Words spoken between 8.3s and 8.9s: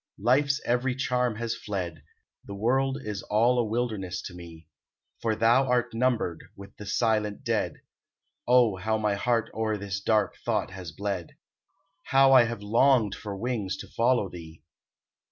Oh,